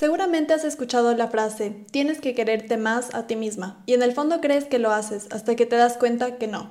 [0.00, 4.14] Seguramente has escuchado la frase, tienes que quererte más a ti misma, y en el
[4.14, 6.70] fondo crees que lo haces hasta que te das cuenta que no.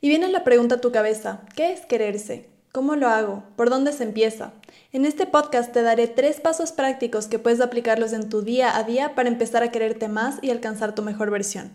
[0.00, 2.48] Y viene la pregunta a tu cabeza, ¿qué es quererse?
[2.70, 3.42] ¿Cómo lo hago?
[3.56, 4.52] ¿Por dónde se empieza?
[4.92, 8.84] En este podcast te daré tres pasos prácticos que puedes aplicarlos en tu día a
[8.84, 11.72] día para empezar a quererte más y alcanzar tu mejor versión.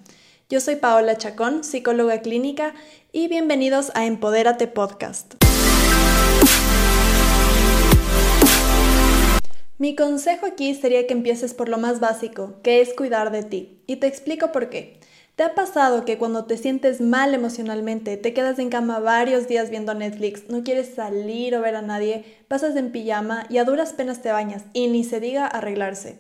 [0.50, 2.76] Yo soy Paola Chacón, psicóloga clínica,
[3.12, 5.34] y bienvenidos a Empodérate Podcast.
[9.84, 13.82] Mi consejo aquí sería que empieces por lo más básico, que es cuidar de ti.
[13.86, 15.02] Y te explico por qué.
[15.36, 19.70] ¿Te ha pasado que cuando te sientes mal emocionalmente, te quedas en cama varios días
[19.70, 23.92] viendo Netflix, no quieres salir o ver a nadie, pasas en pijama y a duras
[23.92, 26.18] penas te bañas y ni se diga arreglarse?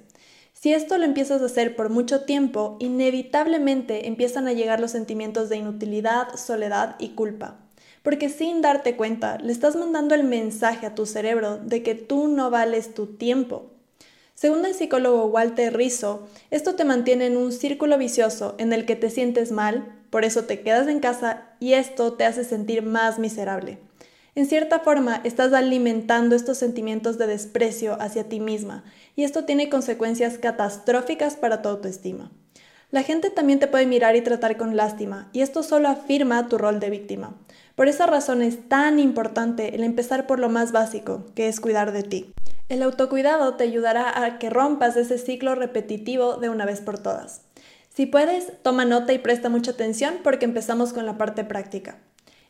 [0.51, 5.47] Si esto lo empiezas a hacer por mucho tiempo, inevitablemente empiezan a llegar los sentimientos
[5.47, 7.62] de inutilidad, soledad y culpa
[8.03, 12.27] porque sin darte cuenta le estás mandando el mensaje a tu cerebro de que tú
[12.27, 13.71] no vales tu tiempo.
[14.35, 18.95] Según el psicólogo Walter Rizzo, esto te mantiene en un círculo vicioso en el que
[18.95, 23.19] te sientes mal, por eso te quedas en casa y esto te hace sentir más
[23.19, 23.79] miserable.
[24.35, 28.83] En cierta forma, estás alimentando estos sentimientos de desprecio hacia ti misma
[29.15, 32.31] y esto tiene consecuencias catastróficas para tu autoestima.
[32.89, 36.57] La gente también te puede mirar y tratar con lástima y esto solo afirma tu
[36.57, 37.35] rol de víctima.
[37.75, 41.91] Por esa razón es tan importante el empezar por lo más básico, que es cuidar
[41.91, 42.33] de ti.
[42.69, 47.41] El autocuidado te ayudará a que rompas ese ciclo repetitivo de una vez por todas.
[47.89, 51.97] Si puedes, toma nota y presta mucha atención porque empezamos con la parte práctica.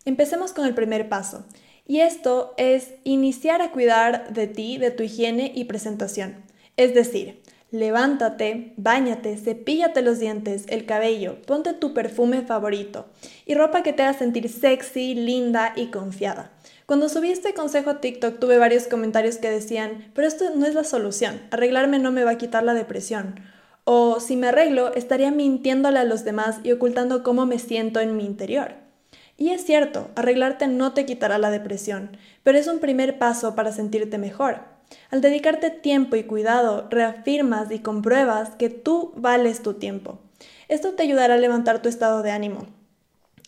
[0.05, 1.45] Empecemos con el primer paso,
[1.85, 6.43] y esto es iniciar a cuidar de ti, de tu higiene y presentación.
[6.77, 7.41] Es decir,
[7.73, 13.07] Levántate, báñate, cepíllate los dientes, el cabello, ponte tu perfume favorito
[13.47, 16.51] y ropa que te haga sentir sexy, linda y confiada.
[16.85, 20.75] Cuando subí este consejo a TikTok tuve varios comentarios que decían, pero esto no es
[20.75, 23.39] la solución, arreglarme no me va a quitar la depresión.
[23.85, 28.15] O si me arreglo, estaría mintiéndole a los demás y ocultando cómo me siento en
[28.15, 28.75] mi interior.
[29.35, 33.71] Y es cierto, arreglarte no te quitará la depresión, pero es un primer paso para
[33.71, 34.72] sentirte mejor.
[35.11, 40.19] Al dedicarte tiempo y cuidado, reafirmas y compruebas que tú vales tu tiempo.
[40.67, 42.67] Esto te ayudará a levantar tu estado de ánimo.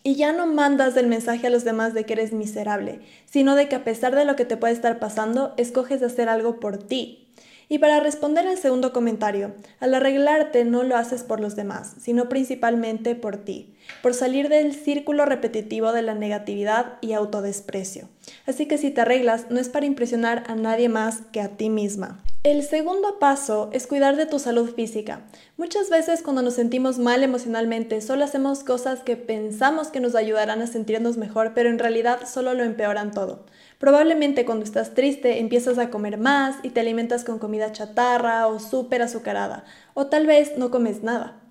[0.04, 3.68] Y ya no mandas el mensaje a los demás de que eres miserable, sino de
[3.68, 7.25] que a pesar de lo que te puede estar pasando, escoges hacer algo por ti,
[7.70, 12.30] y para responder al segundo comentario, al arreglarte no lo haces por los demás, sino
[12.30, 18.10] principalmente por ti, por salir del círculo repetitivo de la negatividad y autodesprecio.
[18.46, 21.70] Así que si te arreglas no es para impresionar a nadie más que a ti
[21.70, 22.25] misma.
[22.46, 25.26] El segundo paso es cuidar de tu salud física.
[25.58, 30.62] Muchas veces cuando nos sentimos mal emocionalmente solo hacemos cosas que pensamos que nos ayudarán
[30.62, 33.48] a sentirnos mejor, pero en realidad solo lo empeoran todo.
[33.80, 38.60] Probablemente cuando estás triste empiezas a comer más y te alimentas con comida chatarra o
[38.60, 41.42] súper azucarada, o tal vez no comes nada.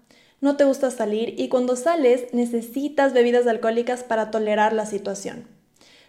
[0.41, 5.49] No te gusta salir y cuando sales necesitas bebidas alcohólicas para tolerar la situación.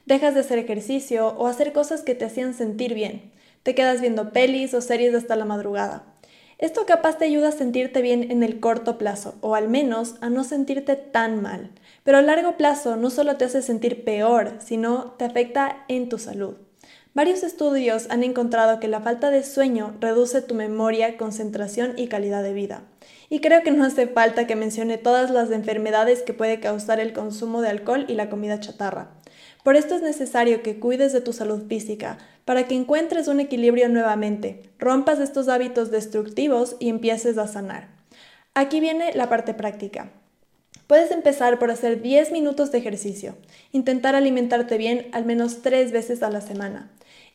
[0.06, 3.34] Dejas de hacer ejercicio o hacer cosas que te hacían sentir bien
[3.66, 6.03] te quedas viendo pelis o series hasta la madrugada.
[6.59, 10.30] Esto capaz te ayuda a sentirte bien en el corto plazo, o al menos a
[10.30, 11.72] no sentirte tan mal.
[12.03, 16.20] Pero a largo plazo no solo te hace sentir peor, sino te afecta en tu
[16.20, 16.58] salud.
[17.16, 22.44] Varios estudios han encontrado que la falta de sueño reduce tu memoria, concentración y calidad
[22.44, 22.84] de vida.
[23.30, 27.14] Y creo que no hace falta que mencione todas las enfermedades que puede causar el
[27.14, 29.09] consumo de alcohol y la comida chatarra.
[29.66, 33.90] Por esto es necesario que cuides de tu salud física, para que encuentres un equilibrio
[33.90, 37.88] nuevamente, rompas estos hábitos destructivos y empieces a sanar.
[38.53, 40.12] Aquí viene la parte práctica.
[40.86, 43.38] Puedes empezar por hacer 10 minutos de ejercicio,
[43.72, 46.92] intentar alimentarte bien al menos 3 veces a la semana.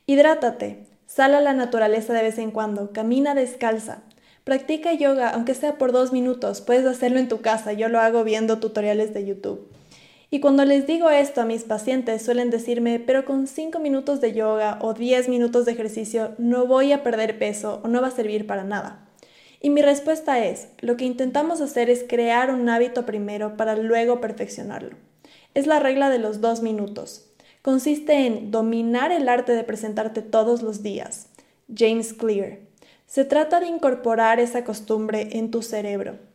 [0.07, 4.05] Hidrátate, sal a la naturaleza de vez en cuando, camina descalza.
[4.45, 8.23] Practica yoga, aunque sea por 2 minutos, puedes hacerlo en tu casa, yo lo hago
[8.23, 9.70] viendo tutoriales de YouTube.
[10.33, 14.33] Y cuando les digo esto a mis pacientes suelen decirme, pero con 5 minutos de
[14.33, 18.13] yoga o 10 minutos de ejercicio no voy a perder peso o no va a
[18.13, 19.09] servir para nada.
[19.61, 24.21] Y mi respuesta es, lo que intentamos hacer es crear un hábito primero para luego
[24.21, 24.97] perfeccionarlo.
[25.55, 27.27] Es la regla de los dos minutos.
[27.61, 31.29] Consiste en dominar el arte de presentarte todos los días.
[31.75, 32.61] James Clear.
[33.07, 36.30] Se trata de incorporar esa costumbre en tu cerebro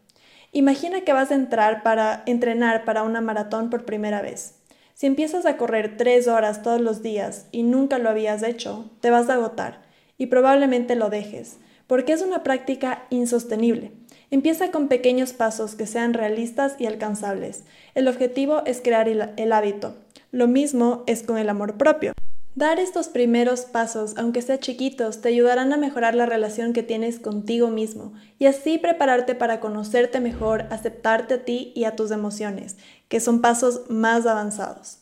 [0.58, 4.56] Imagina que vas a entrar para entrenar para una maratón por primera vez.
[4.94, 9.10] Si empiezas a correr tres horas todos los días y nunca lo habías hecho, te
[9.10, 9.82] vas a agotar
[10.18, 11.58] y probablemente lo dejes,
[11.88, 13.92] porque es una práctica insostenible.
[14.32, 17.66] Empieza con pequeños pasos que sean realistas y alcanzables.
[17.94, 19.98] El objetivo es crear el, hábito.
[20.32, 22.14] Lo mismo es con el amor propio.
[22.56, 27.20] Dar estos primeros pasos, aunque sean chiquitos, te ayudarán a mejorar la relación que tienes
[27.20, 32.78] contigo mismo y así prepararte para conocerte mejor, aceptarte a ti y a tus emociones,
[33.10, 35.00] que son pasos más avanzados.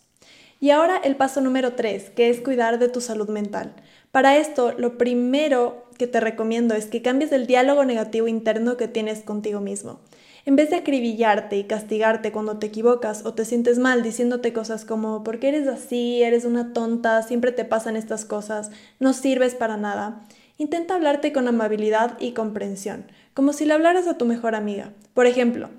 [0.59, 3.75] Y ahora el paso número 3, que es cuidar de tu salud mental.
[4.11, 8.88] Para esto, lo primero que te recomiendo es que cambies el diálogo negativo interno que
[8.88, 10.00] tienes contigo mismo.
[10.45, 14.84] En vez de acribillarte y castigarte cuando te equivocas o te sientes mal diciéndote cosas
[14.84, 16.22] como ¿por qué eres así?
[16.22, 18.69] Eres una tonta, siempre te pasan estas cosas,
[19.00, 20.25] no sirves para nada.
[20.57, 24.92] Intenta hablarte con amabilidad y comprensión, como si le hablaras a tu mejor amiga.
[25.13, 25.69] Por ejemplo,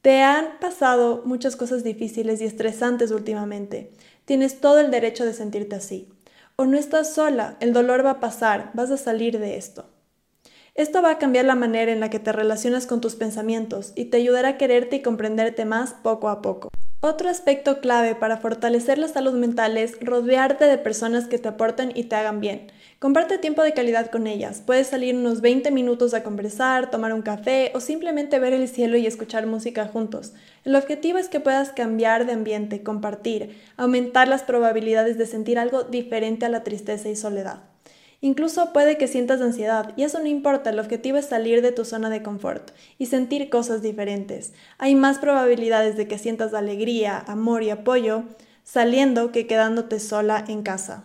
[0.00, 3.90] te han pasado muchas cosas difíciles y estresantes últimamente.
[4.24, 6.08] Tienes todo el derecho de sentirte así.
[6.54, 9.91] O no estás sola, el dolor va a pasar, vas a salir de esto.
[10.74, 14.06] Esto va a cambiar la manera en la que te relacionas con tus pensamientos y
[14.06, 16.70] te ayudará a quererte y comprenderte más poco a poco.
[17.02, 21.92] Otro aspecto clave para fortalecer la salud mental es rodearte de personas que te aporten
[21.94, 22.68] y te hagan bien.
[23.00, 24.62] Comparte tiempo de calidad con ellas.
[24.64, 28.96] Puedes salir unos 20 minutos a conversar, tomar un café o simplemente ver el cielo
[28.96, 30.32] y escuchar música juntos.
[30.64, 35.82] El objetivo es que puedas cambiar de ambiente, compartir, aumentar las probabilidades de sentir algo
[35.82, 37.71] diferente a la tristeza y soledad.
[38.24, 41.84] Incluso puede que sientas ansiedad y eso no importa, el objetivo es salir de tu
[41.84, 44.52] zona de confort y sentir cosas diferentes.
[44.78, 48.22] Hay más probabilidades de que sientas alegría, amor y apoyo
[48.62, 51.02] saliendo que quedándote sola en casa.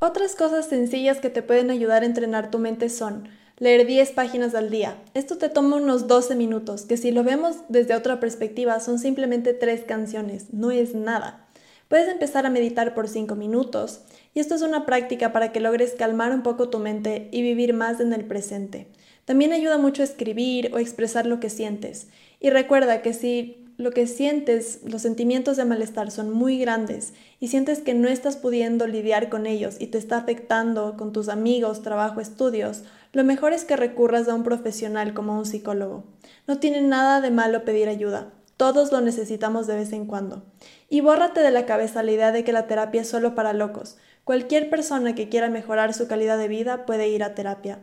[0.00, 3.28] Otras cosas sencillas que te pueden ayudar a entrenar tu mente son
[3.58, 5.00] leer 10 páginas al día.
[5.14, 9.54] Esto te toma unos 12 minutos, que si lo vemos desde otra perspectiva son simplemente
[9.54, 11.43] 3 canciones, no es nada.
[11.88, 14.00] Puedes empezar a meditar por 5 minutos
[14.34, 17.74] y esto es una práctica para que logres calmar un poco tu mente y vivir
[17.74, 18.88] más en el presente.
[19.24, 22.08] También ayuda mucho a escribir o expresar lo que sientes.
[22.40, 27.48] Y recuerda que si lo que sientes, los sentimientos de malestar son muy grandes y
[27.48, 31.82] sientes que no estás pudiendo lidiar con ellos y te está afectando con tus amigos,
[31.82, 36.04] trabajo, estudios, lo mejor es que recurras a un profesional como un psicólogo.
[36.46, 38.32] No tiene nada de malo pedir ayuda.
[38.56, 40.44] Todos lo necesitamos de vez en cuando.
[40.88, 43.96] Y bórrate de la cabeza la idea de que la terapia es solo para locos.
[44.24, 47.80] Cualquier persona que quiera mejorar su calidad de vida puede ir a terapia.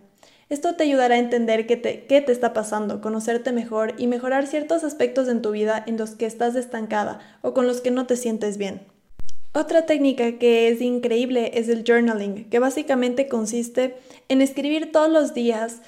[0.50, 4.48] Esto te ayudará a entender qué te, qué te está pasando, conocerte mejor y mejorar
[4.48, 8.06] ciertos aspectos en tu vida en los que estás estancada o con los que no
[8.06, 8.86] te sientes bien.
[9.54, 13.98] Otra técnica que es increíble es el journaling, que básicamente consiste
[14.30, 15.82] en escribir todos los días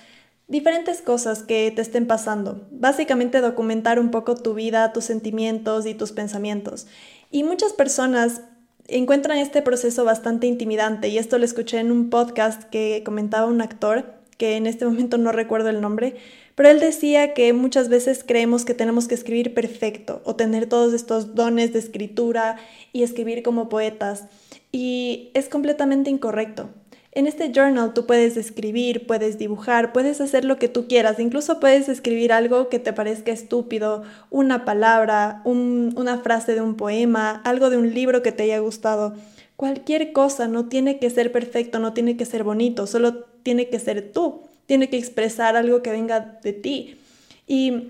[0.47, 2.67] diferentes cosas que te estén pasando.
[2.71, 6.87] Básicamente documentar un poco tu vida, tus sentimientos y tus pensamientos.
[7.31, 8.41] Y muchas personas
[8.87, 13.61] encuentran este proceso bastante intimidante y esto lo escuché en un podcast que comentaba un
[13.61, 16.15] actor que en este momento no recuerdo el nombre,
[16.55, 20.93] pero él decía que muchas veces creemos que tenemos que escribir perfecto o tener todos
[20.93, 22.57] estos dones de escritura
[22.91, 24.25] y escribir como poetas
[24.71, 26.69] y es completamente incorrecto.
[27.15, 31.59] En este journal tú puedes escribir, puedes dibujar, puedes hacer lo que tú quieras, incluso
[31.59, 34.01] puedes escribir algo que te parezca estúpido,
[34.31, 39.13] una palabra, una frase de un poema, algo de un libro que te haya gustado.
[39.57, 43.77] Cualquier cosa no tiene que ser perfecto, no tiene que ser bonito, solo tiene que
[43.77, 46.97] ser tú, tiene que expresar algo que venga de ti.
[47.45, 47.89] Y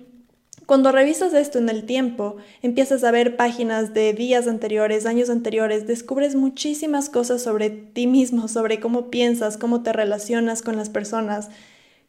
[0.66, 5.88] cuando revisas esto en el tiempo, empiezas a ver páginas de días anteriores, años anteriores,
[5.88, 11.50] descubres muchísimas cosas sobre ti mismo, sobre cómo piensas, cómo te relacionas con las personas,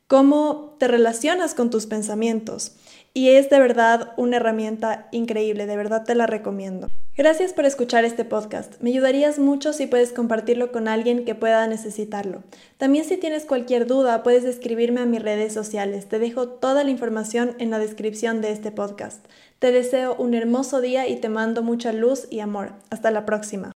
[0.07, 2.77] cómo te relacionas con tus pensamientos.
[3.13, 6.89] Y es de verdad una herramienta increíble, de verdad te la recomiendo.
[7.17, 8.75] Gracias por escuchar este podcast.
[8.81, 12.43] Me ayudarías mucho si puedes compartirlo con alguien que pueda necesitarlo.
[12.77, 16.09] También si tienes cualquier duda, puedes escribirme a mis redes sociales.
[16.09, 19.25] Te dejo toda la información en la descripción de este podcast.
[19.61, 22.73] Te deseo un hermoso día y te mando mucha luz y amor.
[22.91, 23.71] Hasta la próxima.